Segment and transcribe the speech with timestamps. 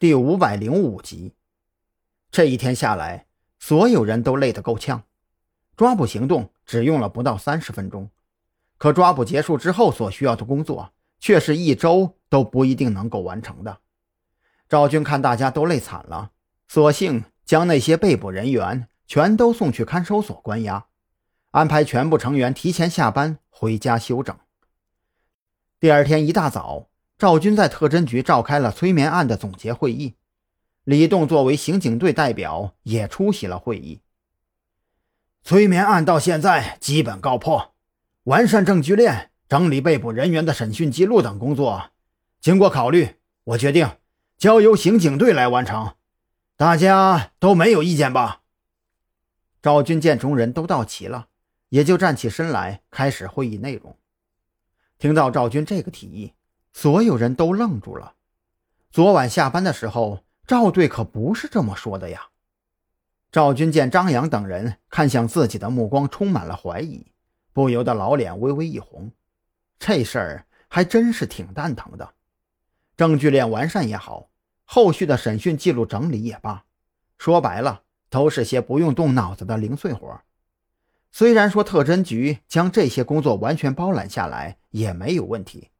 [0.00, 1.34] 第五百零五集。
[2.30, 3.26] 这一天下来，
[3.58, 5.04] 所有人都累得够呛。
[5.76, 8.08] 抓捕行动只用了不到三十分钟，
[8.78, 13.80] 可抓捕结束之后所需要的工作，却是一周都不一定能够完成的。
[14.70, 16.30] 赵军看大家都累惨了，
[16.66, 20.86] 索性将那些被捕人员全都送去看守所关押，
[21.50, 24.34] 安排全部成员提前下班回家休整。
[25.78, 26.86] 第二天一大早。
[27.20, 30.14] 赵军在特侦局召开了催眠案的总结会议，
[30.84, 34.00] 李栋作为刑警队代表也出席了会议。
[35.44, 37.74] 催眠案到现在基本告破，
[38.22, 41.90] 完善证据链、整理被捕人员的审讯记录等工作，
[42.40, 43.98] 经过考虑，我决定
[44.38, 45.92] 交由刑警队来完成。
[46.56, 48.40] 大家都没有意见吧？
[49.60, 51.26] 赵军见众人都到齐了，
[51.68, 53.94] 也就站起身来开始会议内容。
[54.98, 56.32] 听到赵军这个提议。
[56.72, 58.14] 所有人都愣住了。
[58.90, 62.28] 昨晚下班的时候，赵队可不是这么说的呀。
[63.30, 67.12] 赵军见张扬等人看向自己的目光充满了怀疑，
[67.52, 69.12] 不由得老脸微微一红。
[69.78, 72.14] 这事儿还真是挺蛋疼的。
[72.96, 74.28] 证据链完善也好，
[74.64, 76.64] 后续的审讯记录整理也罢，
[77.18, 80.20] 说白了都是些不用动脑子的零碎活。
[81.12, 85.70] 虽然说特侦局将这些工作完全包揽下来也没有问题。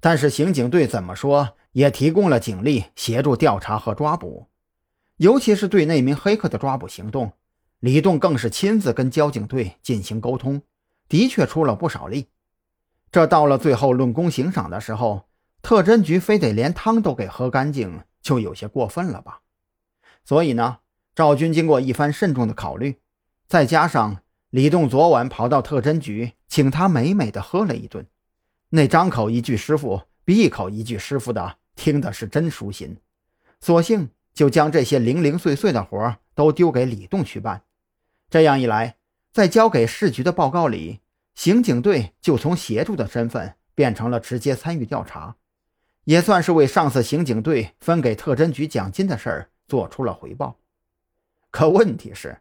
[0.00, 4.46] 但是刑警队怎么说也提供了警力协助调查和抓捕，
[5.16, 7.32] 尤其是对那名黑客的抓捕行动，
[7.80, 10.62] 李栋更是亲自跟交警队进行沟通，
[11.08, 12.28] 的确出了不少力。
[13.10, 15.28] 这到了最后论功行赏的时候，
[15.62, 19.40] 特侦局非得连汤都给喝干净，就有些过分了吧？
[20.24, 20.78] 所以呢，
[21.14, 22.96] 赵军经过一番慎重的考虑，
[23.48, 24.18] 再加上
[24.50, 28.06] 李栋昨晚跑到特侦局请他美美的喝了一顿。
[28.70, 32.96] 那张口一句师傅，闭口一句师傅的，听的是真舒心。
[33.60, 37.62] 索性就将这些零零碎碎的活都丢给李栋去办。
[38.28, 38.96] 这样一来，
[39.32, 41.00] 在交给市局的报告里，
[41.34, 45.36] 刑警队就从协助的身份变成了直接参与调查，
[46.04, 50.58] 也算是为上次刑警队分给特侦局奖金的事儿做出了回报。
[51.50, 52.38] 可问题是，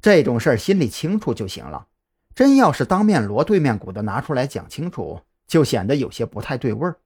[0.00, 1.88] 这种事儿心里清楚就行了，
[2.34, 5.20] 真要是当面锣对面鼓的拿出来讲清楚。
[5.48, 6.98] 就显得有些不太对味儿，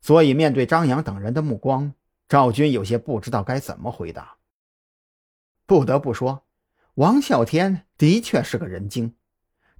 [0.00, 1.94] 所以面对张扬等人的目光，
[2.28, 4.36] 赵军有些不知道该怎么回答。
[5.66, 6.44] 不得不说，
[6.94, 9.14] 王啸天的确是个人精，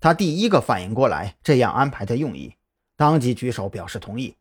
[0.01, 2.55] 他第一个反应过来这样安排的用意，
[2.97, 4.37] 当即举手表示同意。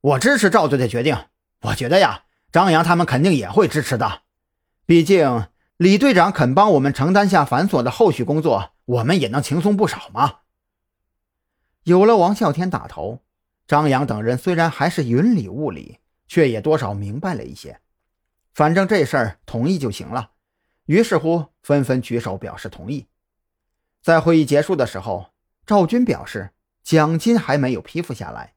[0.00, 1.16] 我支持赵队的决定，
[1.60, 4.22] 我觉得呀，张扬他们肯定也会支持的。
[4.86, 5.46] 毕竟
[5.76, 10.38] 李队长肯帮我们承担下繁琐的后续工作，我们也能轻松不少嘛。
[11.84, 13.20] 有了王啸天打头，
[13.66, 15.98] 张扬等人虽然还是云里雾里，
[16.28, 17.80] 却也多少明白了一些。
[18.52, 20.32] 反正这事儿同意就行了，
[20.86, 23.06] 于是乎纷纷举手表示同意。
[24.02, 25.32] 在会议结束的时候，
[25.64, 26.50] 赵军表示
[26.82, 28.54] 奖金还没有批复下来，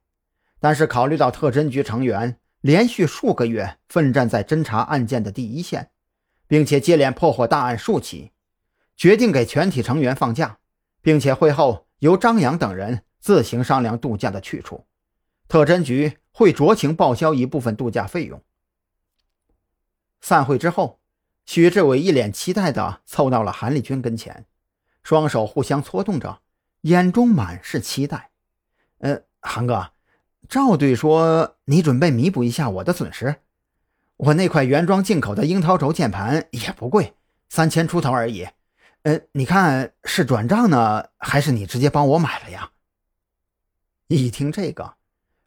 [0.60, 5.90] 但是考虑到特侦局成员连续数个月奋战在侦查案件的第一线，
[6.46, 8.32] 并且接连破获大案数起，
[8.96, 10.58] 决定给全体成员放假，
[11.00, 13.04] 并且会后由张扬等人。
[13.24, 14.84] 自行商量度假的去处，
[15.48, 18.42] 特侦局会酌情报销一部分度假费用。
[20.20, 21.00] 散会之后，
[21.46, 24.44] 许志伟一脸期待地凑到了韩立军跟前，
[25.02, 26.42] 双手互相搓动着，
[26.82, 28.30] 眼中满是期待。
[28.98, 29.92] 呃，韩哥，
[30.46, 33.36] 赵队说你准备弥补一下我的损失。
[34.18, 37.14] 我那块原装进口的樱桃轴键盘也不贵，
[37.48, 38.46] 三千出头而已。
[39.04, 42.72] 呃，你看是转账呢，还是你直接帮我买了呀？
[44.08, 44.96] 一听这个，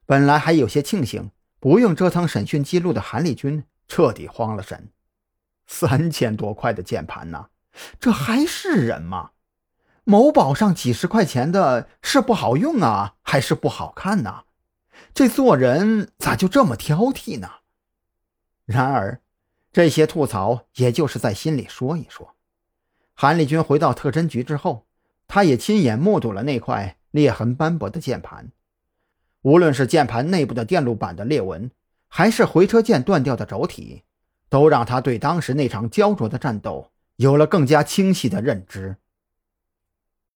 [0.08, 1.30] 本来还有些庆幸
[1.60, 4.90] 不用折腾审讯记录的韩立军彻底慌了神。
[5.68, 7.50] 三千多块的键盘呢，
[8.00, 9.32] 这还是人吗？
[10.04, 14.46] 某宝上几十块钱的是不好用啊，还是不好看呢？
[15.14, 17.50] 这做人咋就这么挑剔呢？
[18.66, 19.22] 然而，
[19.72, 22.34] 这些吐槽也就是在心里说一说。
[23.14, 24.88] 韩立军回到特侦局之后，
[25.28, 26.96] 他也亲眼目睹了那块。
[27.12, 28.52] 裂痕斑驳的键盘，
[29.48, 31.72] 无论是键盘内部的电路板的裂纹，
[32.10, 34.04] 还是回车键断掉的轴体，
[34.50, 38.98] 都让他对当时那场焦灼的战斗有了更加清晰的认知。